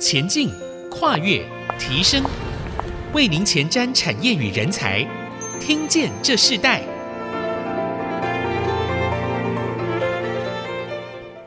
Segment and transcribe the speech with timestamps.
[0.00, 0.50] 前进、
[0.90, 1.46] 跨越、
[1.78, 2.24] 提升，
[3.12, 5.06] 为您前瞻产业与人才，
[5.60, 6.82] 听见这世代。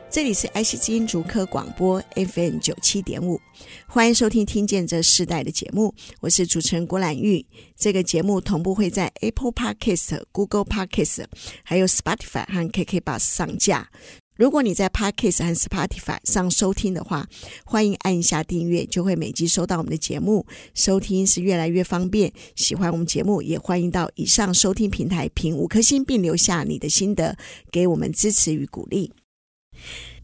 [0.08, 3.40] 这里是爱惜之音竹科广播 FM 九七点五，
[3.88, 7.44] 欢迎收听《听见这世代》的节目，我是主持人郭兰玉。
[7.76, 11.24] 这个节目同步会在 Apple Podcast、Google Podcast、
[11.64, 13.88] 还有 Spotify 和 KK Bus 上架。
[14.36, 17.28] 如果你在 Podcast 和 Spotify 上收听的话，
[17.64, 20.44] 欢迎按一下订阅，就会每集收到我们的节目。
[20.74, 27.36] 收听是越来越方便，喜欢我们节目，也欢迎到以上收听平台评五颗星，并留下你的心得，
[27.70, 29.12] 给我们支持与鼓励。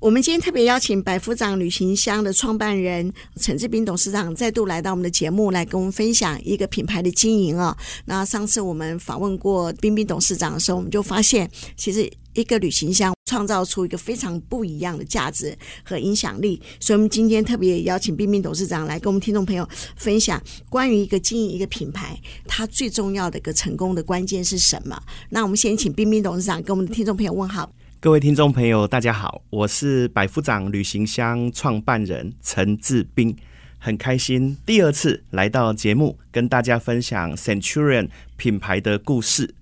[0.00, 7.76] 我们今天特别邀请百夫长旅行箱的创办人陈志斌董事长再度来到我们的节目，来跟我们分享一个品牌的经营啊。
[8.06, 16.60] 那上次我们访问过冰冰董事长的时候，我们就发现，其实一个旅行箱创造出一个非常不一样的价值和影响力。
[16.80, 25.00] 所以，我们今天特别邀请彬彬董事长来跟我们听众朋友分享关于一个经营一个品牌，它最重要的一个成功的关键是什么？
[25.28, 27.70] 那我们先请彬彬董事长跟我们的听众朋友问好。
[28.00, 33.36] 各位听众朋友，大家好，我是百夫长旅行箱创办人陈志斌，
[33.78, 39.54] 很开心第二次来到节目，跟大家分享 Centurion 品牌的故事。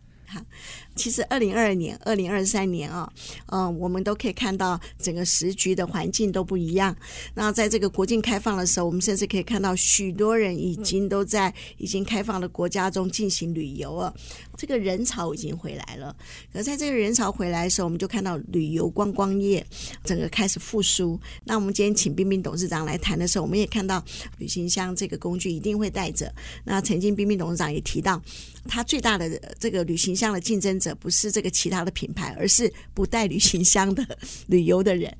[0.98, 3.10] 其实，二零二二年、二零二三年啊，
[3.46, 6.94] 嗯，我们都可以看到整个时局的环境都不一样。
[7.34, 14.12] 那在这个国境开放的时候，我们甚至可以看到许多人已经都在已经开放的国家中进行旅游了。
[14.56, 16.14] 这个人潮已经回来了。
[16.52, 19.64] 可在这个人潮回来的时候，我们就看到旅游观光业
[20.02, 21.18] 整个开始复苏。
[21.44, 24.04] 那我们今天请冰冰董事长来谈的时候，我们也看到
[24.38, 26.34] 旅行箱这个工具一定会带着。
[26.64, 28.20] 那曾经冰冰董事长也提到，
[28.66, 30.87] 他最大的这个旅行箱的竞争者。
[30.94, 34.04] 不是这个其他的品牌，而是不带旅行箱的
[34.48, 35.14] 旅游的人。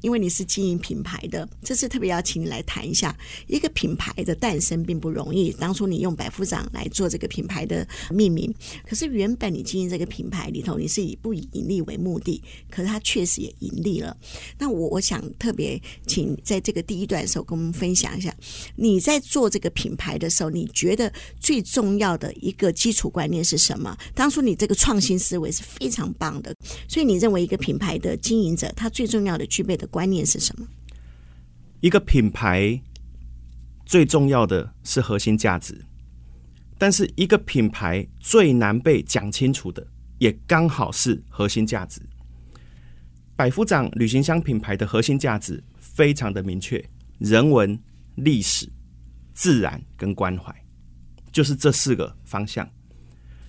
[0.00, 5.52] 因为你是经营品牌的，这次特别要请你来谈一下一个品牌的诞生并不容易。
[5.52, 8.52] 当初你用百夫长来做这个品牌的命名，
[8.86, 14.16] 可是原本你经营这个品牌里头，你是以不以盈利为目的，可是它确实也盈利了。
[14.58, 18.34] 那我我想特别请在这个第一段的时候跟我们分享一下，
[18.76, 23.96] 你在做这个品牌的时候，你觉得最重要的一个基础观念是什么？
[24.14, 25.09] 当初你这个创新。
[25.10, 26.54] 新思维是非常棒的，
[26.86, 30.68] 所以你认为一个品牌的经营者，他最重要的具备的观念是什么？
[31.80, 32.80] 一个品牌
[33.84, 35.84] 最重要的是核心价值，
[36.78, 39.84] 但是一个品牌最难被讲清楚的，
[40.18, 42.00] 也刚好是核心价值。
[43.34, 46.88] 百夫长旅行箱品牌的核心价值非常的明确：
[47.18, 47.76] 人文、
[48.14, 48.70] 历史、
[49.34, 50.54] 自然跟关怀，
[51.32, 52.70] 就是这四个方向。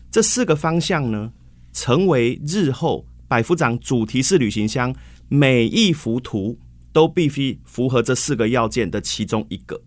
[0.10, 1.32] 这四个方向呢，
[1.74, 4.94] 成为日后百夫长主题式旅行箱
[5.30, 6.60] 每一幅图
[6.92, 9.82] 都必须符合这四个要件的其中一个。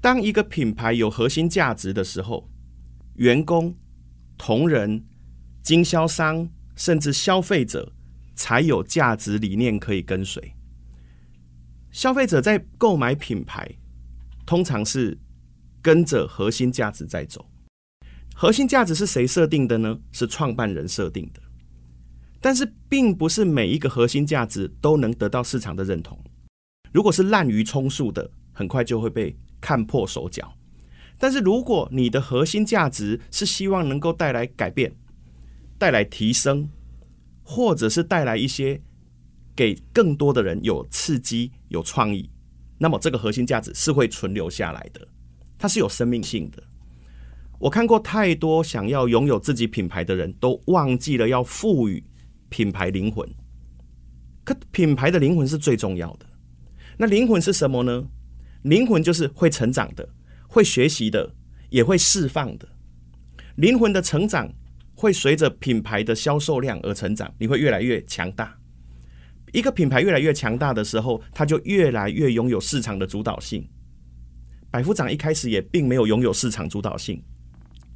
[0.00, 2.48] 当一个品牌有核心价值的时候，
[3.16, 3.74] 员工、
[4.38, 5.04] 同仁、
[5.62, 7.92] 经销商，甚至消费者
[8.34, 10.54] 才有价值理念可以跟随。
[11.90, 13.68] 消费者在购买品牌，
[14.46, 15.18] 通常是
[15.82, 17.49] 跟着核心价值在走。
[18.40, 20.00] 核心价值是谁设定的呢？
[20.12, 21.42] 是创办人设定的，
[22.40, 26.18] 但是并不是每一个核心价值都能得到市场的认同。
[26.90, 30.54] 如果是滥竽充数的，很快就会被看破手脚。
[31.18, 34.96] 但是如果你的核心价值是希望能够带来改变、
[35.76, 36.70] 带来提升，
[37.42, 38.80] 或者是带来一些
[39.54, 42.30] 给更多的人有刺激、有创意，
[42.78, 45.06] 那么这个核心价值是会存留下来的，
[45.58, 46.62] 它是有生命性的。
[47.60, 52.02] 我看过太多想要拥有自己品牌的人都忘记了要赋予
[52.48, 53.28] 品牌灵魂。
[54.44, 56.24] 可品牌的灵魂是最重要的。
[56.96, 58.02] 那灵魂是什么呢？
[58.62, 60.08] 灵魂就是会成长的，
[60.48, 61.34] 会学习的，
[61.68, 62.66] 也会释放的。
[63.56, 64.50] 灵魂的成长
[64.94, 68.58] 会随着品牌的销售量而成长，你会越来越强大。
[69.52, 73.68] 一个品牌越来越强大的时候，它就越来越拥有市场的主导性。
[74.70, 77.22] 百夫长一开始也并没有拥有市场主导性。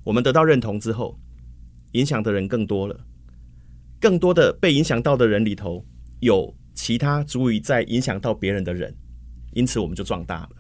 [0.05, 1.19] 我们得到认同之后，
[1.93, 3.01] 影响的人更多了，
[3.99, 5.85] 更多的被影响到的人里头，
[6.21, 8.95] 有其他足以再影响到别人的人，
[9.55, 10.51] 因此我们就壮大了。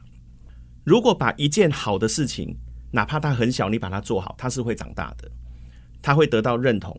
[0.83, 2.57] 如果把一件好的事情，
[2.91, 5.31] 哪怕它很小，你把它做好，它是会长大的，
[6.01, 6.99] 它会得到认同。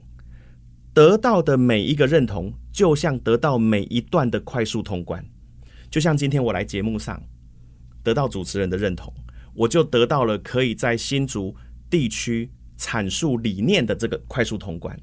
[0.94, 5.26] 得到的每一个认同，就像得到每一段的快速通关，
[5.90, 7.22] 就像今天我来节目上
[8.04, 9.12] 得到主持人的认同，
[9.54, 11.56] 我就得到了可以在新竹。
[11.90, 15.00] 地区阐述理念的这个快速通关，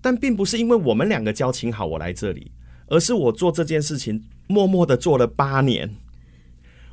[0.00, 2.52] 但并不是因为我们两个交情好，我来这里，
[2.88, 5.94] 而是我做这件事情默默的做了八年，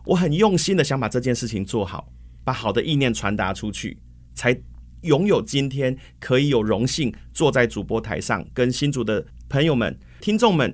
[0.05, 2.11] 我很用心的想把这件事情做好，
[2.43, 3.97] 把好的意念传达出去，
[4.33, 4.57] 才
[5.01, 10.73] 拥有今天可以有荣幸坐在主播台上，跟新竹的朋友们、听众们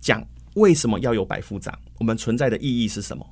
[0.00, 3.24] 讲为什么要有百夫长，我们存在的意义是什么。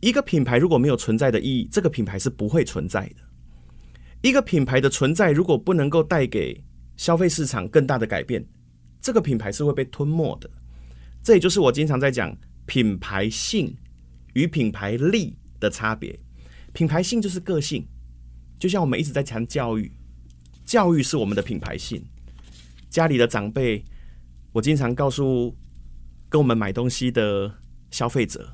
[0.00, 3.16] 一个品牌如果没有存在的意义，这个品牌是不会存在的。
[4.22, 6.64] 一个品牌的存在如果不能够带给
[6.96, 8.44] 消费市场更大的改变，
[9.00, 10.50] 这个品牌是会被吞没的。
[11.22, 12.36] 这也就是我经常在讲
[12.66, 13.76] 品牌性
[14.34, 16.18] 与品牌力的差别。
[16.72, 17.86] 品牌性就是个性，
[18.58, 19.90] 就像我们一直在谈教育，
[20.64, 22.04] 教育是我们的品牌性。
[22.88, 23.84] 家里的长辈，
[24.52, 25.56] 我经常告诉
[26.28, 27.52] 跟我们买东西的
[27.90, 28.52] 消费者，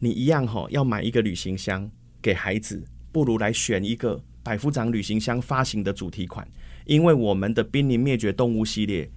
[0.00, 1.88] 你一样哈，要买一个旅行箱
[2.20, 2.82] 给孩子，
[3.12, 4.20] 不如来选一个。
[4.42, 6.48] 百夫长旅行箱发行的主题款，
[6.86, 9.08] 因为我们的濒临灭绝动物系列，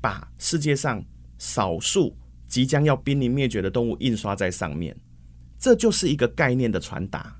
[0.00, 1.04] 把世界上
[1.36, 2.16] 少数
[2.46, 4.96] 即将要濒临灭绝的动物印刷在上面，
[5.58, 7.36] 这就是一个概念的传达。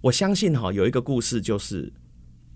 [0.00, 1.92] 我相信哈，有一个故事，就是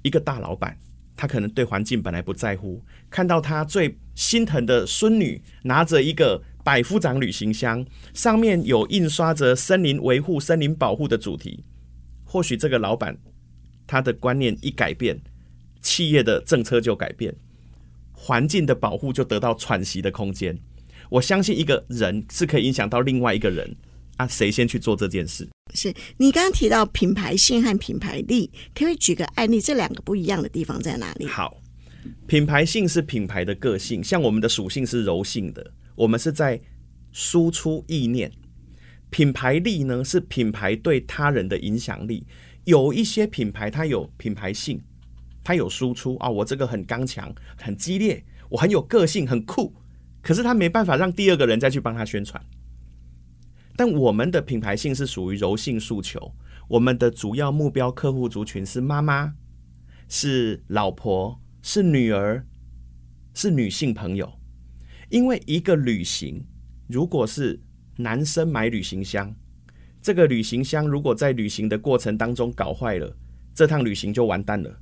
[0.03, 0.79] 一个大老板，
[1.17, 2.81] 他可能对环境本来不在乎，
[3.11, 11.64] 看到他最心疼的孙女拿着一个百夫长旅行箱，上面有印刷着森林维护、森林保护的主题，
[12.25, 13.17] 或许这个老板。
[13.85, 15.20] 他的观念一改变，
[15.82, 17.35] 企业的政策就改变，
[18.12, 20.56] 环境的保护就得到喘息的空间。
[21.11, 23.76] 我相信一个人是可以影响到另外一个人
[24.17, 25.47] 啊，谁先去做这件事？
[25.75, 31.26] 是你刚刚提到品牌性和品牌力，可以举个案例，这两个不一样的地方在哪里？
[31.26, 31.61] 好，
[32.26, 36.61] 品牌性是品牌的个性，像我们的属性是柔性的，我们是在
[37.11, 38.31] 输出意念；
[39.11, 42.27] 品牌力呢，是品牌对他人的影响力。
[42.65, 44.81] 有一些品牌，它有品牌性，
[45.43, 49.75] 它有输出啊，我这个很刚强、很激烈，我很有个性、很酷，
[50.23, 52.41] 可是它没办法让第二个人再去帮他宣传。
[53.75, 56.35] 但我们的品牌性是属于柔性诉求，
[56.69, 59.35] 我们的主要目标客户族群是妈妈、
[60.09, 62.47] 是老婆、是女儿、
[63.35, 64.33] 是女性朋友。
[65.12, 66.43] 因为一个旅行，
[66.88, 67.61] 如果是
[67.97, 69.31] 男生买旅行箱。
[70.00, 73.14] 这个旅行箱如果在旅行的过程当中搞坏了，
[73.55, 74.75] 这趟旅行就完蛋了。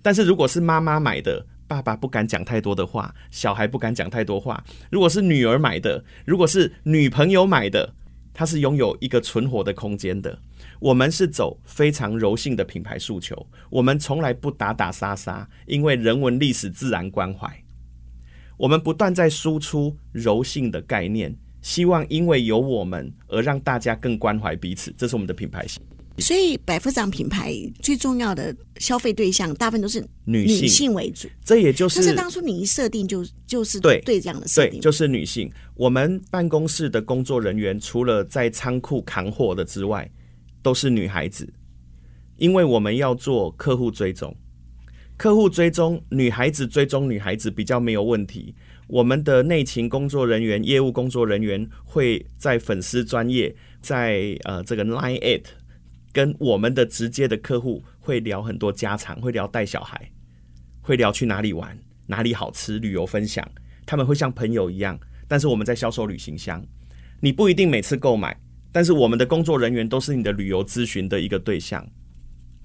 [0.00, 4.62] 但是如果是妈妈买的，爸爸不敢讲太多的话，小孩不敢讲太多话。
[4.88, 7.92] 如果是女儿买的，如果是女朋友买的，
[8.32, 10.38] 它是拥有一个存活的空间的。
[10.78, 17.64] 我们是走非常柔性的品牌诉求，我们从来不打打杀杀，因为人文历史自然关怀。
[18.56, 21.36] 我们不断在输出柔性的概念。
[21.62, 25.82] 希望因为有我们而让大家更关怀彼此，这是我们的品牌性。
[26.18, 31.28] 所以百夫长品牌最重要的消费对象，大部分都是女性，女性为主。
[31.44, 35.50] 这也就是，但是当初你一设定就就是对对这样的设定，对，就是女性。
[35.74, 40.08] 我们办公室的工作人员除了在仓库扛货的之外，
[40.62, 41.52] 都是女孩子，
[42.36, 44.34] 因为我们要做客户追踪，
[45.16, 48.54] 客户追踪女孩子追踪女孩子比较没有问题。
[48.86, 55.46] 我们的内勤工作人员、业务工作人员会在粉丝专业，在呃这个 Line It
[56.12, 60.12] 跟我们的直接的客户会聊很多家常，会聊带小孩，
[60.82, 63.44] 会聊去哪里玩，哪里好吃，旅游分享，
[63.86, 64.98] 他们会像朋友一样。
[65.26, 66.64] 但是我们在销售旅行箱，
[67.20, 68.38] 你不一定每次购买，
[68.70, 71.84] 但是我们的工作人员都是你的旅游咨询的一个对象。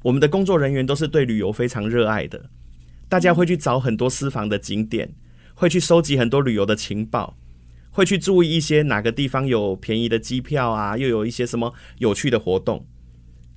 [0.04, 2.50] 我们的工作人员都是对旅游非常热爱的，
[3.08, 5.14] 大家会去找很多私房的景点。
[5.54, 7.38] 会去收集很多旅游的情报，
[7.92, 12.88] 会去注意一些哪个地方有便宜的机票啊，又有一些什么有趣的活动。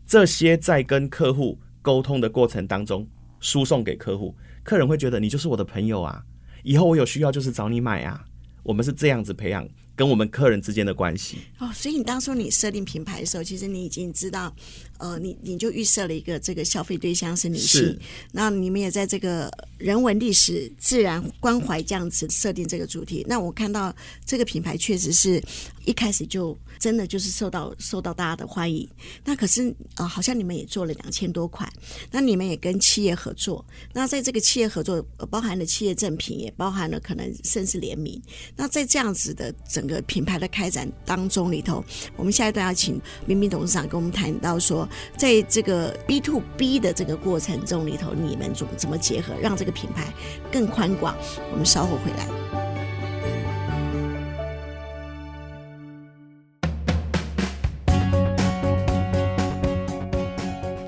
[0.07, 3.09] 这些在跟客户沟通的过程当中
[3.41, 6.23] 输送给客户，客人会觉得你就是我的朋友啊，
[6.63, 8.23] 以后我有需要就是找你买啊。
[8.63, 11.39] 我们是这样子培养跟我们客人之间的关系。
[11.59, 14.55] 哦，所以你当初你设定品牌的时候，其实你已经知道。
[14.99, 17.99] 呃，你你就预设了一个这个消费对象是女性，
[18.33, 23.25] 那你们也在这个人文历史自然关怀这样子设定这个主题。
[23.29, 25.43] 那我看到这个品牌确实是
[25.85, 28.89] 一开始就真的就是受到受到大家的欢迎。
[29.25, 31.71] 那可是呃，好像你们也做了两千多款，
[32.11, 33.65] 那你们也跟企业合作。
[33.93, 38.23] 那在这个企业合作，呃，包含了企业赠品，也包含了可能甚至联名。
[38.55, 41.85] 那在这样子的整个品牌的开展当中里头，
[42.17, 44.84] 我们下一段要请明明董事长跟我们谈到说。
[45.17, 50.13] 在这个 B to B 的这个过程中里头，你们怎么怎么结合，让这个品牌
[50.51, 51.15] 更宽广？
[51.51, 52.29] 我们稍后回来。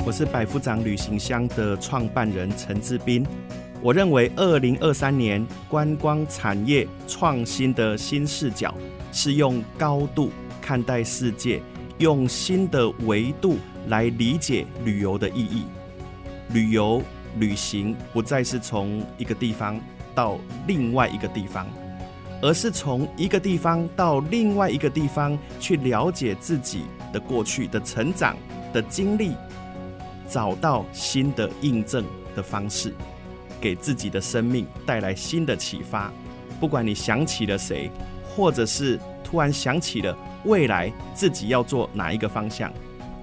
[0.05, 3.27] 我是百夫长旅行箱的创办人陈志斌。
[3.83, 8.73] 我认为，二零二三年观光产业创新的新视角
[9.13, 10.31] 是用高度
[10.63, 11.61] 看待世界，
[11.99, 15.65] 用新的维度来理解旅游的意义。
[16.51, 17.03] 旅游
[17.39, 19.81] 旅行不再是从一个地方
[20.15, 21.67] 到另外一个地方，
[22.41, 28.37] 而是从一个地方到另外一个地方去了解自己的过去的成长
[28.73, 29.33] 的经历，
[30.29, 32.95] 找到新的印证的方式，
[33.61, 36.13] 给自己的生命带来新的启发。
[36.59, 37.91] 不管你想起了谁，
[38.25, 42.73] 或者是突然想起了未来自己要做哪一个方向，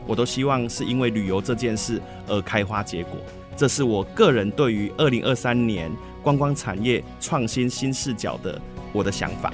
[0.08, 3.14] 我都希望是因为旅游这件事而开花结果。
[3.56, 5.92] 这是我个人对于二零二三年
[6.22, 8.60] 观光产业创新新视角的
[8.92, 9.54] 我的想法。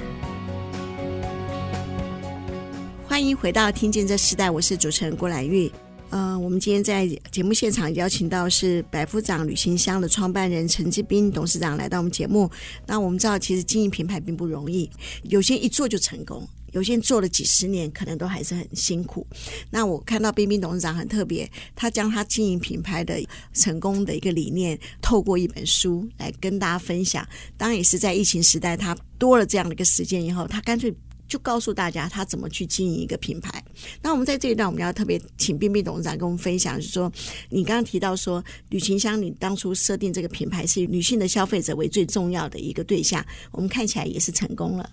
[3.06, 5.70] 欢迎回到《听见这时代》，我是主持人郭兰玉。
[6.12, 12.50] 呃，我们今天在节目现场邀请到是百夫长旅行箱的创办人陈志斌董事长来到我们节目。
[12.88, 14.90] 那我们知道，其实经营品牌并不容易，
[15.24, 19.26] 有些一做就成功，有些人做了几十年，可能都还是很辛苦。
[19.70, 23.20] 那我看到冰冰董事长很特别，他将他经营品牌的
[23.54, 27.28] 成功的一个理念，透过一本书来跟大家分享。
[27.58, 30.94] 当然也是在疫情时代，他多了这样的一个时间以后，他干脆。
[31.30, 33.64] 就告诉大家他怎么去经营一个品牌。
[34.02, 37.10] 那我们在这一段，我们要特别请冰冰董事长跟我们分享，就是说，
[37.50, 44.90] 你刚刚提到说，旅行箱你当初设定这个品牌是以女性的消费者为最重要的一个对象，我们看起来也是成功了。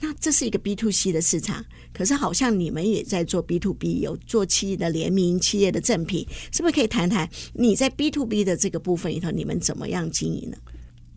[0.00, 10.56] 那这是一个 B to C 的市场，可是好像你们也在做 B to B，有做企业的联名、企业的赠品，是不是可以谈谈你在 B to B 的这个部分里头，你们怎么样经营呢？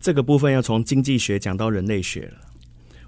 [0.00, 2.40] 这个部分要从经济学讲到人类学了。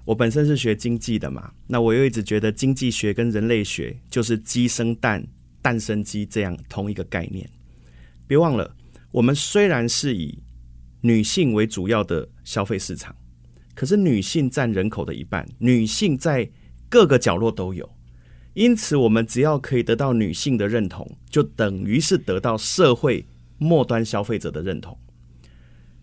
[0.03, 5.25] 我本身是学经济的嘛，那我又一直觉得经济学跟人类学就是鸡生蛋，
[5.61, 7.47] 蛋生鸡这样同一个概念。
[8.27, 8.75] 别忘了，
[9.11, 10.39] 我们虽然是以
[11.01, 13.15] 女性为主要的消费市场，
[13.75, 16.49] 可是女性占人口的一半，女性在
[16.89, 17.87] 各个角落都有，
[18.53, 23.25] 因此我们只要可以得到女性的认同，就等于是得到社会
[23.59, 24.97] 末端消费者的认同。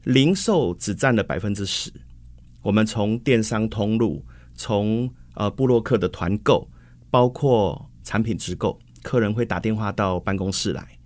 [0.04, 1.92] 零售只占了百分之十。
[2.62, 4.24] 我们从电商通路，
[4.54, 6.68] 从呃布洛克的团购，
[7.10, 10.98] 包括产品直购，客人会打电话到办公室来，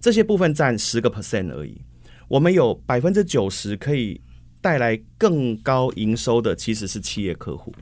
[0.00, 1.80] 这些部分占十个 percent 而已。
[2.28, 4.20] 我们有百分之九十可以
[4.60, 7.72] 带来更高营收的，其实是企业客户。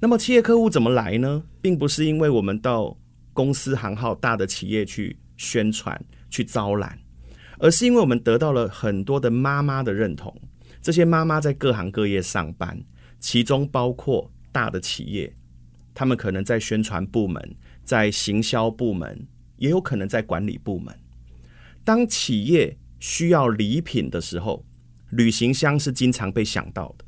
[0.00, 1.42] 那么企业客户怎么来呢？
[1.60, 2.96] 并不是因为我们到
[3.32, 6.98] 公司行号大的企业去宣传、去招揽，
[7.58, 10.34] 而是因为我们得到了很多的妈妈的认同。
[10.82, 12.82] 这些妈妈在各行各业上班，
[13.20, 15.32] 其中包括大的企业，
[15.94, 20.92] 他们可能在宣传部门、在行销部门，也有可能在管理部门。
[21.84, 24.66] 当企业需要礼品的时候，
[25.10, 27.04] 旅行箱是经常被想到的。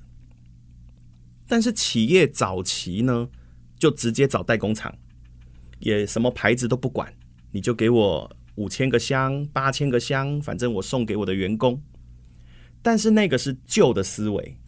[1.49, 3.29] 但是企业早期呢，
[3.77, 4.97] 就直接找代工厂，
[5.81, 7.13] 也什么牌子都不管，
[7.51, 11.83] 你就给我五千个箱、八千个箱，反正我送给我的员工。
[12.85, 14.59] 但是那个是旧的思维，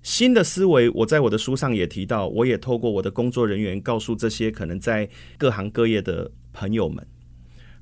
[0.00, 7.04] 新的思维，我在我的书上也提到，我也透过我的工作人员告诉这些可能在各行各业的朋友们，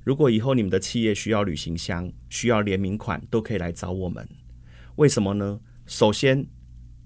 [0.03, 4.27] 如果以后你们的企业需要旅行箱、需要联名款，都可以来找我们。
[4.95, 5.61] 为什么呢？
[5.85, 6.47] 首先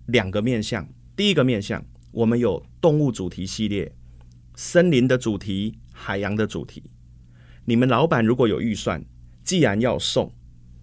[0.07, 3.93] 两个面向，第一个面向，我们有动物主题系列、
[4.55, 6.85] 森林的主题、海洋的主题。
[7.65, 9.05] 你们老板如果有预算，
[9.43, 10.33] 既然要送，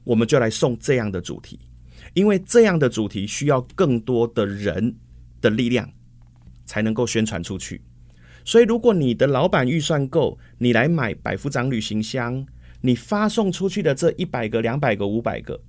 [0.03, 1.57] 我们就来送这样的主题。
[2.13, 4.95] 因为这样的主题需要更多的人
[5.41, 5.89] 的力量
[6.65, 7.81] 才能够宣传出去，
[8.43, 12.45] 所以如果你的老板预算够，你来买百夫长旅行箱，
[12.81, 15.61] 你发送出去的这一百个、两百个、五百个，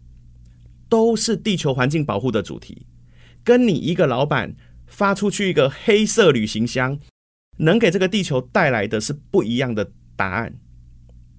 [0.88, 2.87] 都是地球环境保护的主题，
[3.45, 4.54] 跟你一个老板
[4.87, 6.99] 发出去一个黑色旅行箱，
[7.59, 10.54] 能给这个地球带来的是不一样的答案。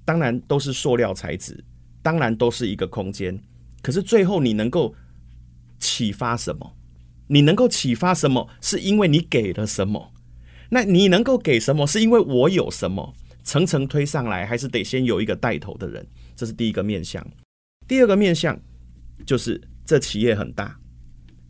[0.05, 1.63] 当然都是塑料材质，
[2.01, 3.39] 当然都是一个空间。
[3.81, 4.93] 可是最后你能够
[5.79, 6.75] 启发什么？
[7.27, 8.49] 你能够启发什么？
[8.59, 10.11] 是因为你给了什么？
[10.69, 11.85] 那你能够给什么？
[11.87, 13.13] 是因为我有什么？
[13.43, 16.05] 层层推上来，还是得先有一个带头的人？
[16.35, 17.25] 这是第一个面向。
[17.87, 18.59] 第二个面向
[19.25, 20.79] 就是这企业很大，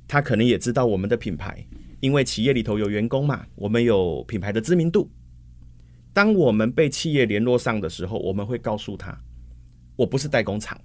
[0.07, 1.65] 他可能也知道我们的品牌，
[1.99, 5.09] 因为企业里头有员工嘛，我们有品牌的知名度。
[6.13, 9.17] 当我们被企业联络上的时候，我们会告诉他，
[9.95, 10.79] 我不是代工厂。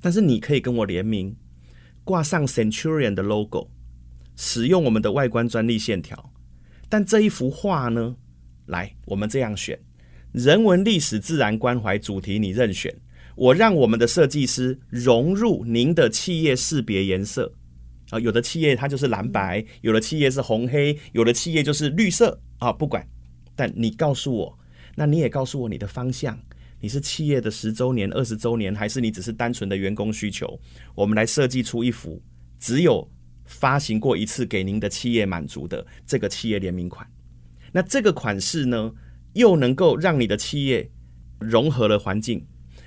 [0.00, 1.34] 但是你可以跟我联名，
[2.04, 3.68] 挂上 Centurion 的 logo，
[4.36, 6.32] 使用我们的外观专利线条。
[6.88, 8.16] 但这一幅画呢？
[8.66, 9.78] 来，我们这样选：
[10.32, 12.94] 人文、历史、自然关怀主题，你任选。
[13.34, 17.52] 我让我们的设计师融入您的企业识别颜色，
[18.10, 23.06] 啊，有的企业它就是蓝白，有的企业是红黑，有的企业就是绿色啊，不管。
[23.54, 24.58] 但你告诉我，
[24.96, 26.38] 那你也告诉我你的方向，
[26.80, 30.58] 你是企业的十周年、二十周年，还是你只是单纯的员工需求？
[30.94, 32.22] 我们来设计出一幅
[32.60, 33.08] 只有
[33.44, 37.06] 发行过一次给您的企业满足的这个企业联名款。
[37.72, 38.92] 那这个款式呢，
[39.32, 40.88] 又能够让你的企业
[41.40, 42.46] 融合了环境，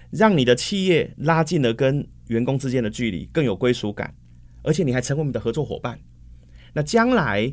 [0.10, 4.15] 让你的企业拉近了跟员工之间的距离，更有归属感。
[4.63, 6.00] 而且你还成为我们的合作伙伴，
[6.71, 7.51] 那将来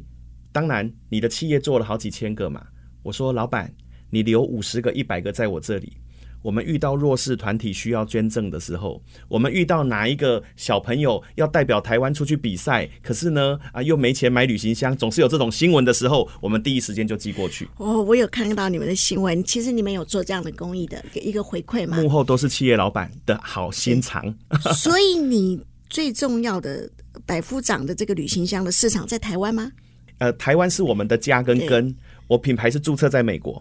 [0.52, 2.64] 当然你的企业做了好几千个嘛。
[3.02, 3.74] 我说老板，
[4.10, 5.94] 你留五十个、一百个在我这里。
[6.42, 17.68] 我们遇到弱势团体需要捐赠的时候，我们遇到哪一个小朋友要代表台湾出去比赛，可是呢啊又没钱买旅行箱，总是有这种新闻的时候，我们第一时间就寄过去。
[17.76, 21.96] 哦，我有看到你们的新闻，其实你们有做这样的公益的一个回馈吗？
[22.00, 24.34] 幕后都是企业老板的好心肠。
[24.74, 26.90] 所以你最重要的。
[27.26, 29.72] 百夫长的这个旅行箱的市场在台湾吗？
[30.18, 31.92] 呃，台湾是我们的家跟根，
[32.28, 33.60] 我品牌是注册在美国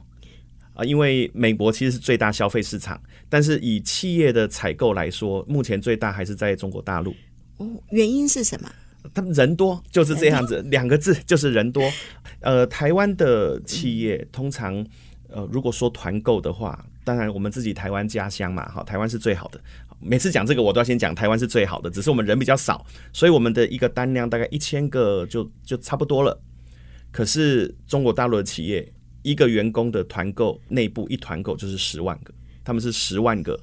[0.78, 7.16] 啊，因为美国其实是最大消费市场，但是以企业的采购来说，目前最大还是在中国大陆。
[7.58, 8.70] 哦，原因是什么？
[9.12, 11.82] 他们人多，就是这样子， 两个字就是人多。
[12.42, 14.86] 呃，台湾的企业通常，
[15.30, 19.60] 呃，如果说团购的话，当然我们自己台湾家乡嘛，哈，台湾是最好的。
[20.00, 26.40] 每次讲这个，我都要先讲台湾是最好的，只是我们人比较少，所以我们的一个单量大概一千个就就差不多了。
[27.12, 28.94] 可是中国大陆的企业，
[29.28, 33.60] 一个员工的团购内部一团购就是十万个，他们是十万个，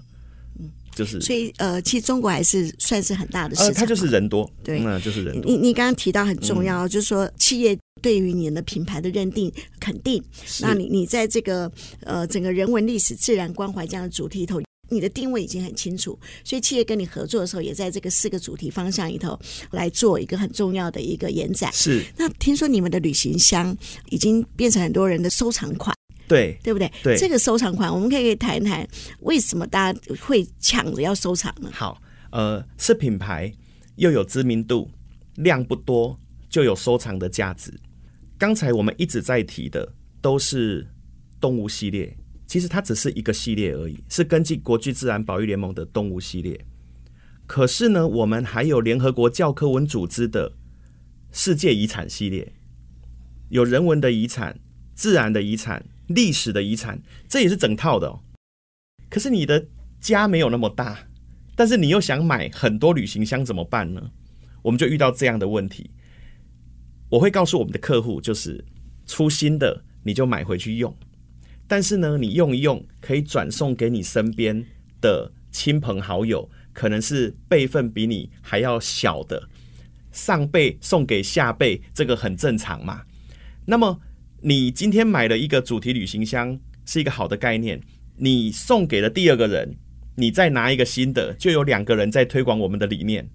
[0.95, 5.51] 就是所以呃，其实中国还是算是很大的市场，呃，它就是人多，对，那就是人多。
[5.51, 10.23] 你你刚刚提到很重要，嗯，就是说企业对于你的品牌的认定肯定，
[10.61, 14.61] 那你你在这个呃整个人文历史自然关怀这样的主题里头。
[14.89, 19.39] 你的定位已经很清楚，所以企业跟你合作的时候，也在这个四个主题方向里头
[19.71, 21.73] 来做一个很重要的一个延展。
[21.73, 22.05] 是。
[22.17, 23.77] 那听说你们的旅行箱
[24.11, 25.97] 已经变成很多人的收藏款，
[26.29, 26.91] 对，对不对？
[27.03, 27.17] 对。
[27.17, 28.87] 这个收藏款，我们可以可以谈一谈，
[29.21, 31.71] 为什么大家会抢着要收藏呢？
[31.73, 33.53] 好，呃，是品牌
[33.97, 34.91] 又有知名度，
[35.37, 36.19] 量不多
[36.49, 37.73] 就有收藏的价值。
[38.37, 40.87] 刚才我们一直在提的都是
[41.41, 42.17] 动物系列。
[42.55, 46.65] 其实它只是一个系列而已，是根据国际自然保育联盟的动物系列。
[47.49, 50.53] 可是呢，我们还有联合国教科文组织的
[51.33, 52.53] 世界遗产系列，
[53.49, 54.61] 有人文的遗产、
[54.95, 58.21] 自然的遗产、历史的遗产，这也是整套的。
[59.11, 59.67] 可是你的
[59.99, 61.09] 家没有那么大，
[61.57, 64.13] 但是你又想买很多旅行箱怎么办呢？
[64.63, 65.91] 我们就遇到这样的问题。
[67.09, 68.65] 我会告诉我们的客户，就是
[69.07, 70.97] 出新的你就买回去用。
[71.67, 74.65] 但是呢，你用一用可以转送给你身边
[75.01, 79.49] 的亲朋好友，可能是辈分比你还要小的
[80.13, 83.03] 上辈送给下辈，这个很正常嘛。
[83.65, 83.99] 那么
[84.43, 87.81] 你今天买了一个主题旅行箱，是一个好的概念。
[88.17, 89.75] 你送给了第二个人，
[90.17, 93.29] 你再拿一个新的，就有两个人在推广我们的理念。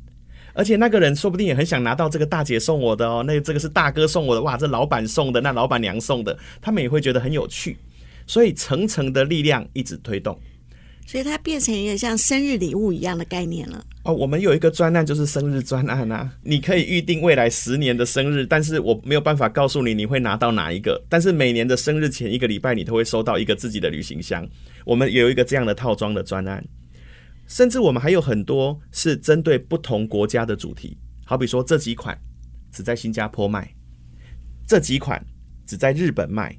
[0.53, 7.77] 而且那个人说不定也很想拿到这个大姐送我的哦，那这个是大哥送我的，哇，这老板送的，那老板娘送的，他们也会觉得很有趣。
[8.29, 10.39] 所以层层的力量一直推动，
[11.07, 13.83] 所以它变成一个像生日礼物一样的概念了。
[14.03, 24.47] 哦，我们有一个专案就是生日专案啊，你可以预定未来十年的生日，但是我没有办法告诉你你会拿到哪一个，但是每年的生日前一个礼拜你都会收到一个自己的旅行箱。
[24.85, 26.63] 我们有一个这样的套装的专案，
[27.47, 32.15] 甚至我们还有很多是针对不同国家的主题，好比说这几款
[32.71, 33.73] 只在新加坡卖，
[34.67, 35.19] 这几款
[35.65, 36.55] 只在日本卖。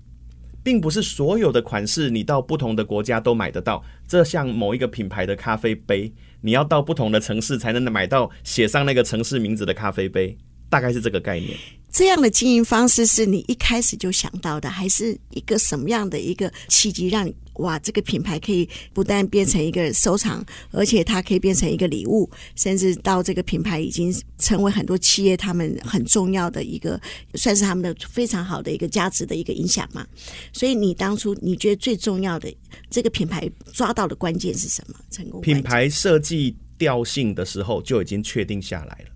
[0.62, 3.82] 并不是所有的款式你到不同的国家都买得到。
[4.06, 10.36] 这像某一个品牌的咖啡杯，你要到不同的城市才能买到写上那个城市名字的咖啡杯，
[10.68, 11.56] 大概是这个概念。
[11.92, 27.00] 这样的经营方式是你一开始就想到的，还是一个什么样的一个契机，让你哇，这个品牌可以不但变成一个收藏，而且它可以变成一个礼物，甚至到这个品牌已经成为很多企业他们很重要的一个，
[27.34, 30.06] 算是他们的非常好的一个价值的一个影响嘛。
[30.52, 32.52] 所以你当初你觉得最重要的
[32.90, 34.94] 这个品牌抓到的关键是什么？
[35.10, 39.10] 成功品牌设计调性的时候就已经确定下来了。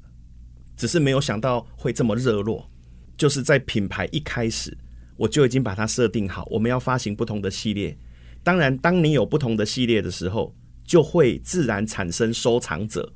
[0.76, 2.68] 只是没有想到会这么热络，
[3.16, 4.76] 就是在品牌一开始
[5.16, 7.96] 我就已经把它设定好，我们要发行不同的系列。
[8.44, 10.54] 当然，当你有不同的系列的时候，
[10.84, 13.12] 就会自然产生收藏者。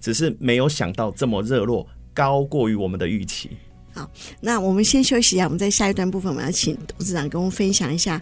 [0.00, 3.50] 只是没有想到这么热络，高过于我们的预期。
[3.92, 8.18] 好，那我们先休息一下，我们在下一段部分，我们要请董事长跟我们分享一下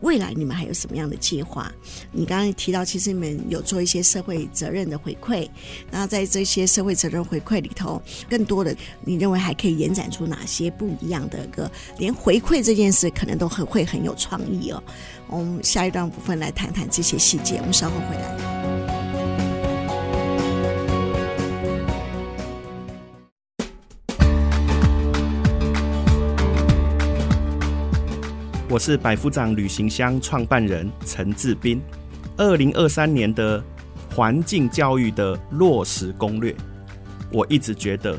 [0.00, 1.72] 未来你们还有什么样的计划？
[2.12, 5.48] 你刚刚提到，其实你们有做一些社会责任的回馈，
[5.90, 11.70] 那在这些社会责任回馈里头，更多的你认为还可以延展出哪些不一样的个？
[11.98, 14.82] 连回馈这件事可能都很会很有创意哦。
[15.28, 18.97] 我们下一段部分来谈谈这些细节，我们稍后回来。
[28.70, 31.80] 我是百夫长旅行箱创办人陈志斌。
[32.36, 33.64] 二零二三年的
[34.14, 36.54] 环境教育的落实攻略，
[37.32, 38.14] 我一直觉得，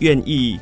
[0.00, 0.58] 愿意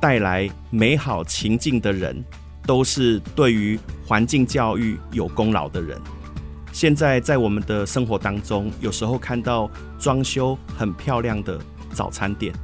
[0.00, 2.24] 带来美好情境的人，
[2.64, 6.00] 都是对于环境教育有功劳的人。
[6.72, 11.60] 现在在我们的生活当中，有时候看到装修很漂亮的
[11.92, 12.54] 早餐店，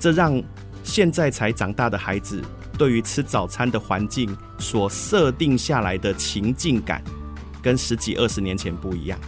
[0.00, 0.42] 这让
[0.82, 2.42] 现在才长大的孩子。
[2.76, 7.02] 对于吃早餐的环境所设定下来的情境感，
[7.62, 9.18] 跟十几二十年前不一样。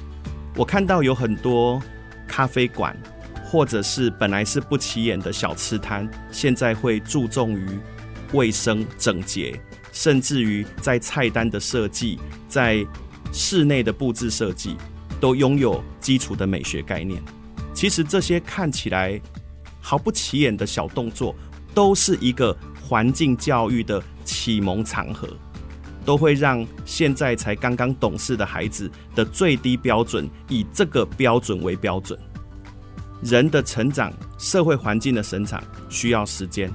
[0.57, 1.81] 我看到有很多
[2.27, 2.97] 咖啡馆，
[3.45, 7.79] 或者是本来是不起眼的小吃摊，现在会注重于
[8.33, 9.61] 卫生整洁，
[9.93, 12.85] 甚至于在菜单的设计，在
[13.33, 14.77] 室内的布置设计，
[15.21, 17.23] 都拥有基础的美学概念。
[17.73, 19.21] 其实这些看起来
[19.81, 21.33] 毫不起眼的小动作，
[21.73, 22.57] 都是一个。
[22.87, 25.29] 环境教育的启蒙场合，
[26.05, 32.17] 都会让现在才刚刚懂事的孩子的最低标准以这个标准为标准。
[33.23, 36.71] 人的成长，社会环境的生长需要时间。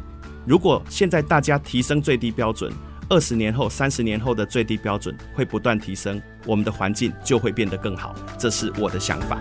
[0.45, 2.73] 如果现在大家提升最低标准，
[3.07, 8.13] 二十年后、三十年后的最低标准会不断提升，我们的环境就会变得更好。
[8.37, 9.39] 这是我的想法。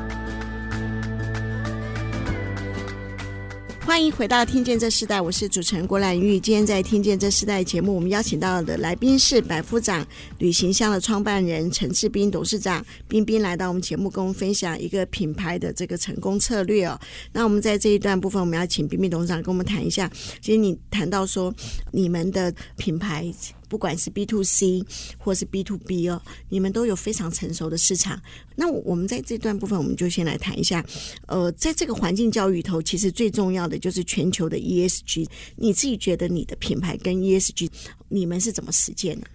[3.90, 6.38] 欢迎回到《听见这时代》，我是主持人郭兰玉。
[6.38, 10.06] 今天在《听见这时代》节目，我们邀请到的来宾是百夫长
[10.38, 12.86] 旅行箱的创办人陈志斌董事长。
[13.08, 16.96] 冰冰来到我们节目，跟我们分享一个品牌的这个成功策略哦。
[17.32, 20.08] 那我们在这一段部分，我们要请冰冰董事长跟我们谈一下。
[20.40, 21.52] 其实你谈到说，
[21.90, 23.34] 你们的品牌。
[23.70, 24.84] 不管是 B to C
[25.16, 28.20] 或是 B to B 哦，你们都有非常成熟的市场。
[28.56, 30.84] 那我们在这段部分，我们就先来谈一下。
[31.28, 35.28] 呃，在这个环境教育头，其实最重要的就是全球的 ESG。
[35.54, 37.70] 你自己觉得你的品牌跟 ESG，
[38.08, 39.28] 你们是怎么实践的？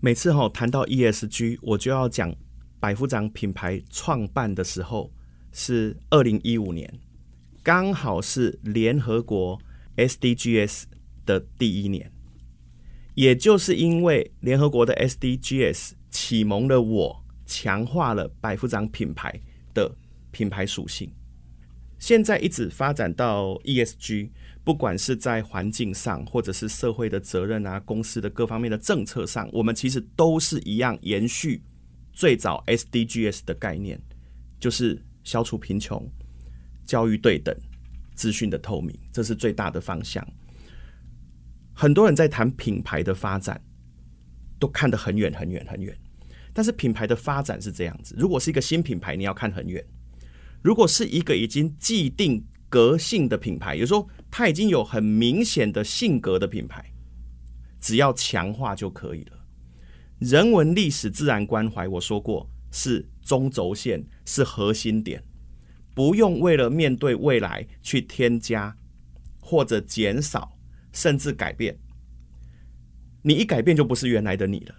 [0.00, 2.34] 每次哈谈到 ESG，我就要讲
[2.80, 5.12] 百夫长品牌创办的时候
[5.52, 6.90] 是二零一五年，
[7.62, 9.60] 刚好是联合国
[9.98, 10.84] SDGs
[11.26, 12.10] 的第一年。
[13.20, 19.38] 也就是因为联合国的 SDGs 启蒙了我，强化了百夫长品牌
[19.74, 19.94] 的
[20.30, 21.12] 品牌属性。
[21.98, 24.30] 现在一直发展到 ESG，
[24.64, 31.62] 不管是在环境上，或者是社会的责任啊，公司的各方面的政策上，我们其实都是一样延续
[32.14, 34.00] 最早 SDGs 的概念，
[34.58, 36.10] 就是消除贫穷、
[36.86, 37.54] 教育对等、
[38.14, 40.26] 资讯的透明，这是最大的方向。
[41.80, 43.58] 很多人在谈品牌的发展，
[44.58, 45.96] 都看得很远很远很远。
[46.52, 49.82] 但是品牌的发展是这样子：如果是一个新品牌，你要看很远；
[50.60, 56.84] 如果是一个已经既定个性的品牌，有时候它已经有很明显的性格的品牌，
[57.80, 59.38] 只要强化就可以了。
[60.18, 65.24] 人文、历史、自然关怀，我说过是中轴线，是核心点，
[65.94, 68.76] 不用为了面对未来去添加
[69.40, 70.58] 或者减少。
[70.92, 71.78] 甚至改变，
[73.22, 74.74] 你一改变就不是原来的你了。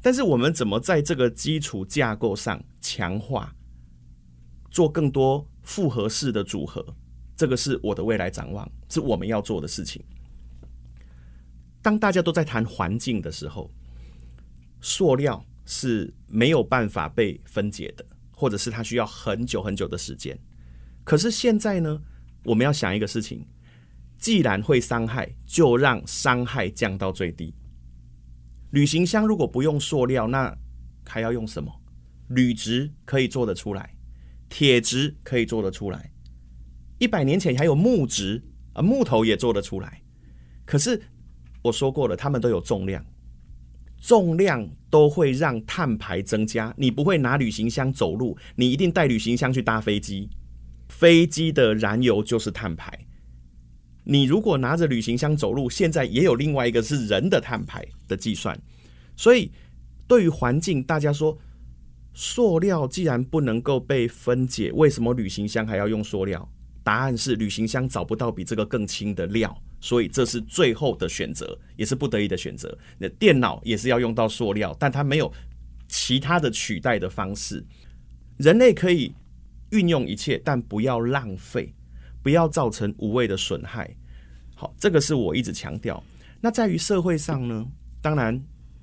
[0.00, 3.54] 但是我们怎么在这个基础架构上强化，
[4.70, 6.94] 做更多复合式的组合？
[7.36, 10.02] 这个是我的未来展望，是我们要做的事情。
[11.82, 13.70] 当大家都在谈环境的时候，
[14.80, 20.38] 塑料是没有办法被分解的，或者是它需要很久很久的时间。
[21.04, 22.00] 可是现在呢，
[22.44, 23.44] 我们要想一个事情。
[24.18, 27.54] 既然会伤害，就让伤害降到最低。
[28.72, 30.54] 旅行箱如果不用塑料，那
[31.06, 31.72] 还要用什么？
[32.28, 33.94] 铝质可以做得出来，
[34.50, 36.10] 铁质可以做得出来。
[36.98, 40.02] 一百年前还有木质啊，木头也做得出来。
[40.66, 41.00] 可是
[41.62, 43.02] 我说过了，它们都有重量，
[43.98, 46.74] 重量都会让碳排增加。
[46.76, 50.28] 你不会拿旅行箱走路，你一定带旅行箱去搭飞机。
[50.88, 53.07] 飞机的燃油就是碳排。
[54.10, 58.58] 你如果拿着旅行箱走路，现在也有另外一个是人的碳排的计算。
[59.14, 59.52] 所以，
[60.06, 61.36] 对于环境，大家说，
[62.14, 66.50] 塑料既然不能够被分解，为什么旅行箱还要用塑料？
[66.82, 72.78] 答案是旅行箱找不到比这个更轻的料，所以这是最后的选择，也是不得已的选择。
[72.96, 75.30] 那电脑也是要用到塑料，但它没有
[75.86, 77.62] 其他的取代的方式。
[78.38, 79.12] 人类可以
[79.72, 81.74] 运用一切，但不要浪费，
[82.22, 83.94] 不要造成无谓的损害。
[84.60, 86.02] 好，这个是我一直强调。
[86.40, 87.64] 那在于社会上呢？
[88.02, 88.42] 当然，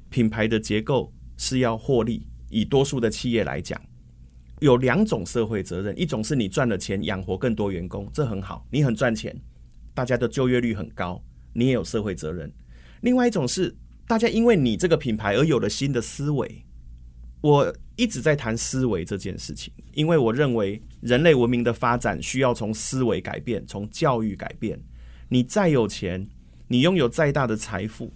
[0.10, 2.26] 品牌的结构是要获利。
[2.50, 3.78] 以多数的企业来讲，
[4.62, 9.36] 有两种社会责任：一种是你赚了钱养活更多员工，这很好，你很赚钱，
[9.94, 12.50] 大家的就业率很高，你也有社会责任；
[13.02, 13.76] 另外一种是
[14.08, 16.64] 大家因为你这个品牌而有了新的思维。
[17.42, 24.80] 我一直在谈思维这件事情，因为我认为人类文明的发展需要从思维改变，从教育改变。
[25.28, 26.28] 你再有钱，
[26.68, 28.14] 你拥有再大的财富，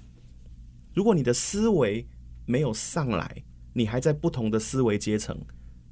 [0.93, 2.08] 如果你的思维
[2.45, 3.43] 没有上来，
[3.74, 5.36] 你还在不同的思维阶层，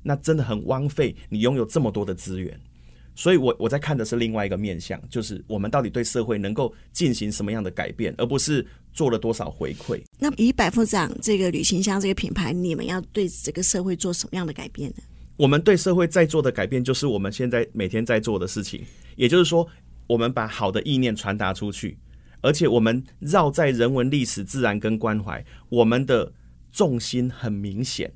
[0.03, 2.59] 那真的很枉费你拥有这么多的资源。
[3.15, 9.99] 所以我，我我在看的是另外一个面向，就是我们到底对社会能够进行什么样的改变，而不是做了多少回馈。
[10.19, 14.97] 那以百富长这个旅行箱这个品牌，你们要对这个社会做什么样的改变呢？
[15.35, 18.83] 我们对社会在做的改变，就是我们现在每天在做的事情，
[19.15, 19.67] 也就是说。
[20.07, 21.97] 我们把好的意念传达出去，
[22.41, 26.33] 而且我们绕在人文、历史、自然跟关怀，我们的
[26.71, 28.13] 重心很明显。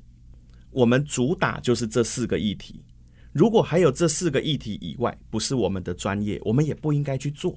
[0.70, 2.82] 我们主打就是这四个议题。
[3.32, 7.56] 如果还有这四个议题以外，不是我们的专业，我们也不应该去做。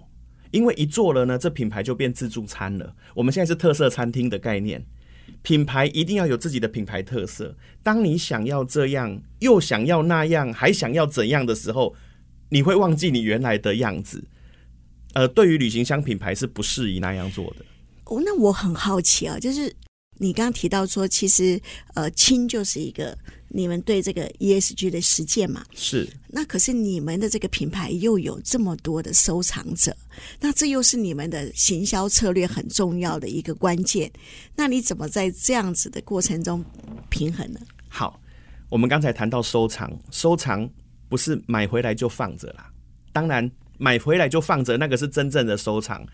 [0.51, 2.95] 因为一做了呢，这品牌就变自助餐了。
[3.13, 4.85] 我们现在是特色餐厅的概念，
[5.41, 7.57] 品牌一定要有自己的品牌特色。
[7.83, 11.93] 当你想要这样，又想要那样，还想要怎样的时候，
[12.55, 14.23] 你会忘记你原来的样子，
[15.11, 17.65] 呃，对于旅行箱品牌是不适宜那样做的。
[18.05, 19.75] 哦，那我很好奇啊，就是
[20.19, 21.61] 你刚刚提到说，其实
[21.95, 23.17] 呃，轻就是一个
[23.49, 25.65] 你们对这个 ESG 的实践嘛。
[25.73, 26.07] 是。
[26.29, 29.93] 那可是你们的这个品牌又有这么多的收藏者，
[30.39, 34.09] 那这又是你们的行销策略很重要的一个关键。
[34.55, 36.63] 那你怎么在这样子的过程中
[37.09, 37.59] 平衡呢？
[37.89, 38.17] 好，
[38.69, 40.69] 我们刚才谈到收藏，收藏。
[41.07, 42.71] 不是买回来就放着啦，
[43.11, 46.05] 当然买回来就放着，那个是真正的收藏。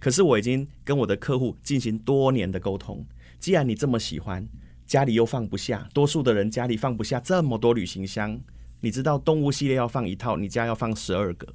[0.00, 3.04] 可是我已经跟我的客户进行多年的沟通，
[3.38, 4.46] 既然你这么喜欢，
[4.86, 8.40] 家里又放不下，多数的人家里放不下这么多旅行箱，
[8.80, 11.52] 你知道动物系列要放一套，你家要放十二个，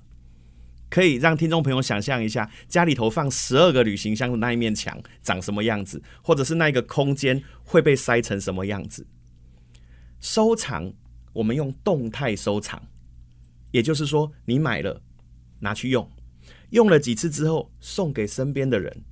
[0.89, 9.08] 可以让听众朋友想象一下，家里头放十二个旅行箱的那一面墙长什么样子，或者是那个空间会被塞成什么样子？
[10.19, 10.93] 收藏。
[11.34, 12.82] 我们用动态收藏，
[13.72, 15.02] 也就是说，你买了
[15.60, 16.10] 拿去用，
[16.69, 19.04] 用了几次之后送给身边的人，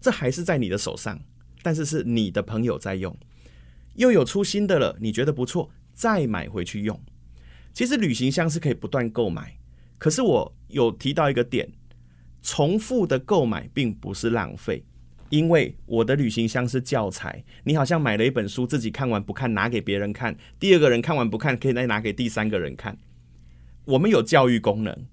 [0.00, 1.18] 这还是在你的手上，
[1.62, 3.16] 但是是你的朋友在用，
[3.94, 7.00] 又有出新的了，你觉得不错，再买回去用。
[7.72, 9.58] 其实旅行箱是可以不断购买，
[9.98, 11.72] 可是我有提到一个点，
[12.42, 14.84] 重复的购买并不是浪费。
[15.30, 22.98] 因为我的旅行箱是教材，你好像买了一本书，自己看完不看，拿给别人看，第二个人看完不看，可以再拿给第三个人看。
[23.86, 25.06] 我们有教育功能，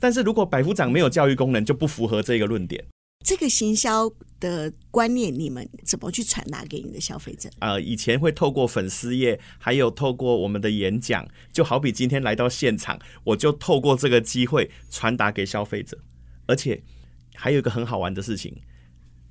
[0.00, 2.84] 但是如果百夫长没有教育功能，就不符合这个论点。
[3.24, 7.48] 这个行销的观念，你们怎么去传达给你的消费者？
[7.60, 15.98] 呃，以前会透过粉丝页，还有透过我们的演讲，就好比今天来到现场，我就透过这个机会传达给消费者。
[16.46, 16.82] 而且
[17.34, 18.56] 还有一个很好玩的事情。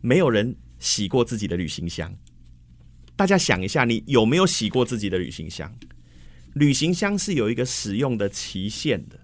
[0.02, 2.16] 没有人洗过自己的旅行箱，
[3.16, 5.74] 大家想一下，你有没有洗过自己的旅行箱？
[6.54, 9.20] 旅行箱是有一个使用的期限的，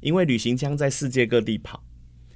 [0.00, 1.84] 因为旅行箱在世界各地跑，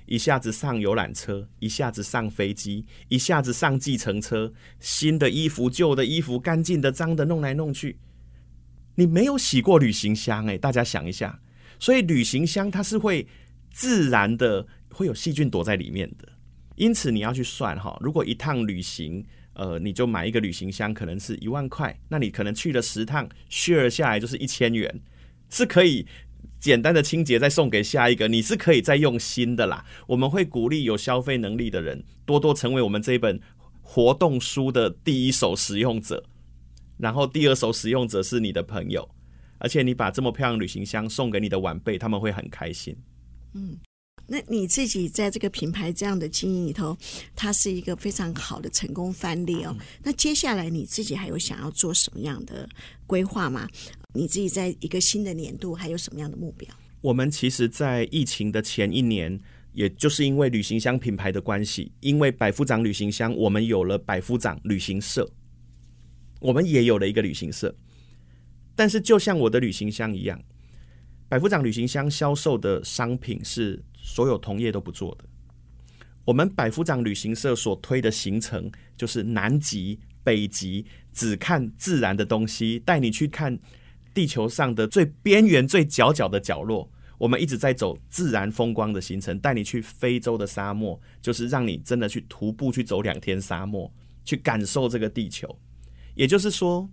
[0.07, 7.99] 一下子上游览车，一下子上飞机，一下子上计程车，新的衣服、旧的衣服、干净的、脏的，弄来弄去，
[8.97, 11.41] 你没有洗过旅行箱诶，大家想一下，
[11.79, 13.27] 所以旅行箱它是会
[13.73, 16.36] 自然的会有细菌躲在里面的。
[16.77, 25.01] 因此你要去算哈，如果一趟旅行，呃，你就买一个旅行箱，可能是一万块，那你可能去了十趟，share 下来就是一千元，
[25.49, 26.07] 是可以
[26.61, 29.85] 简单的清洁再送给下一个，你是可以再用新的啦。
[30.07, 33.41] 我们会鼓励有消费能力的人多多成为我们这一本
[33.81, 36.23] 活动书的第一手使用者，
[36.99, 39.09] 然后第二手使用者是你的朋友，
[39.59, 42.95] 而且你把这么漂亮旅行箱送给你的晚辈，他们会很开心。
[43.55, 43.79] 嗯。
[44.27, 46.97] 那你自己在这个品牌这样的经营里头，
[47.35, 49.77] 它是一个非常好的成功范例哦。
[50.03, 52.69] 那接下来你自己还有想要做什么样的
[53.07, 53.69] 规划吗？
[54.15, 56.69] 你自己在一个新的年度还有什么样的目标？
[57.03, 59.39] 我们其实，在疫情的前一年，
[59.73, 65.31] 也就是因为旅行箱品牌的关系，因为百夫长旅行箱，我们有了百夫长旅行社，
[66.41, 67.77] 我们也有了一个旅行社。
[68.75, 70.43] 但是，就像我的旅行箱一样，
[71.29, 73.83] 百夫长旅行箱销售的商品是。
[74.09, 75.25] 所有同业都不做的，
[76.25, 83.59] 我们百夫长旅行社所推的行程就是南极、北极，只看自然的东西，带你去看
[84.15, 86.89] 地球上的最边缘、最角角的角落。
[87.19, 93.93] 我们一直在走自然风光的行程，带你去非洲的沙漠，就是让你真的去徒步去走两天沙漠，
[94.25, 95.59] 去感受这个地球。
[96.15, 96.89] 也就是说，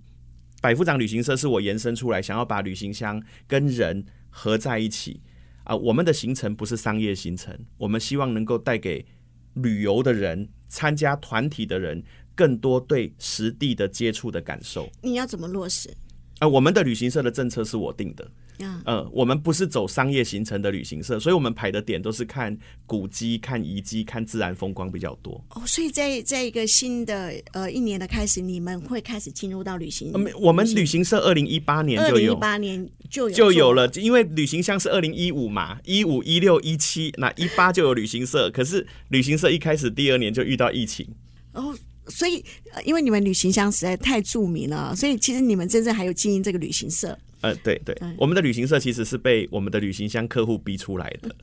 [0.63, 4.03] 百夫长旅行社是我延伸出来，想要把旅行箱跟人
[4.35, 5.21] 合在一起
[5.63, 5.75] 啊。
[5.75, 9.05] 我们的行程不是商业行程，我们希望能够带给
[9.53, 14.89] 旅游的人、参加团体的人，更多对实地的接触的感受。
[15.03, 15.95] 你要怎么落实？
[16.39, 18.31] 啊，我们的旅行社的政策是我定的。
[18.63, 25.43] 嗯、呃，我们不是走商业行程的旅行社，所以我们排的点都是看古迹、看遗迹、看自然风光比较多。
[25.49, 30.11] 哦，所以在在一个新的呃一年的开始，你们会开始进入到旅行。
[30.13, 38.49] 呃、我们旅行社二零一八年就有，一八年就有就有了，因为旅行箱是二零一五嘛，一五一六一七，那一八就有旅行社。
[38.51, 41.07] 可是旅行社一开始第二年就遇到疫情。
[41.53, 41.75] 哦。
[42.09, 42.43] 所以，
[42.83, 47.17] 因为你们旅行箱实在太著名了，所以其实你们真正还有经营这个旅行社。
[47.43, 51.29] 呃，对对，对，我们的旅行社其实是被我们的旅行箱客户逼出来的。
[51.29, 51.35] 嗯、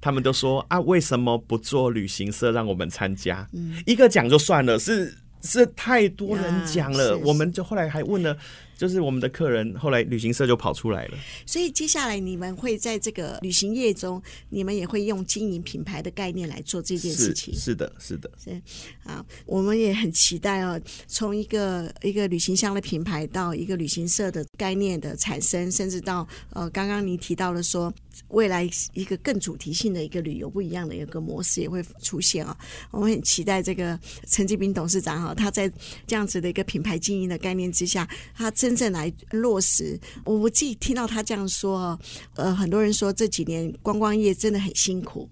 [0.00, 3.48] 他们都说啊，为什么不做旅行社让我们参加？
[3.52, 8.36] 嗯、一个讲就算了，是是太多人讲了，我们就后来还问了。
[8.76, 11.18] 就是我们的客人，后来旅行社就跑出来了。
[11.46, 17.54] 所以接下来你们会在这个旅行业中，你们也会用经营品牌的概念来做这件事情。
[17.54, 18.62] 是，是的，是的，是
[19.04, 27.92] 啊，我们也很期待哦，从一个一个旅行箱的品牌到一个旅行社的概念的产生，甚至到呃，刚刚你提到了说，
[28.28, 32.56] 未来一个更主题性的一个旅游不一样的一个模式也会出现啊。
[32.90, 35.70] 我们很期待这个陈继斌董事长哈，他在
[36.06, 38.50] 这样子的一个品牌经营的概念之下，他。
[38.56, 42.00] 真正来落实，我我自己听到他这样说，
[42.34, 45.28] 呃，很多人说这几年观光业真的很辛苦，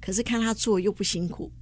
[0.00, 1.52] 可是看他做又不辛苦。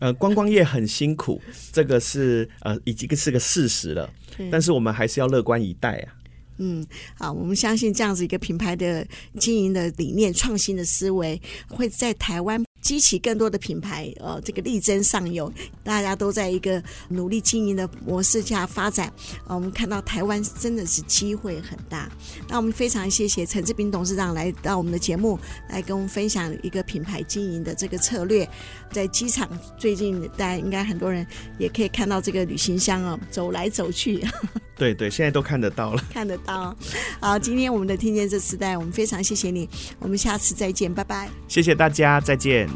[0.00, 1.40] 呃，观光业很辛苦，
[1.72, 4.12] 这个是呃已经是个事实了，
[4.50, 6.12] 但是我们还是要乐观以待啊。
[6.58, 6.86] 嗯，
[7.18, 9.06] 好，我们相信这样子一个品牌的
[9.38, 12.62] 经营的理念、创新的思维，会在台湾。
[12.82, 19.12] 激起更多的品牌，呃，这个力争上游，大家都在一个努力经营的模式下发展。
[19.48, 22.08] 呃，我们看到台湾真的是机会很大。
[22.46, 25.36] 那我们非常谢谢陈志斌董事长来到我们的节目，
[25.68, 28.48] 来跟我们分享一个品牌经营的这个策略。
[28.92, 31.26] 在机场，最近大家应该很多人
[31.58, 34.24] 也可以看到这个旅行箱哦，走来走去。
[34.76, 36.76] 对对，现在都看得到了，看得到。
[37.18, 41.28] 好，今天我们的听见这时代，我们非常谢谢你，我们下次再见，拜拜。
[41.48, 42.68] 谢谢大家，再见。